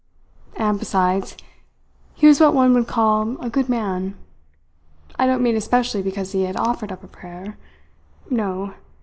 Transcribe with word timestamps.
And 0.55 0.79
besides, 0.79 1.37
he 2.15 2.25
was 2.25 2.39
what 2.39 2.55
one 2.55 2.73
would 2.73 2.87
call 2.87 3.37
a 3.39 3.51
good 3.51 3.69
man. 3.69 4.17
I 5.19 5.27
don't 5.27 5.43
mean 5.43 5.55
especially 5.55 6.01
because 6.01 6.31
he 6.31 6.45
had 6.45 6.57
offered 6.57 6.91
up 6.91 7.03
a 7.03 7.07
prayer. 7.07 7.55
No! 8.27 8.73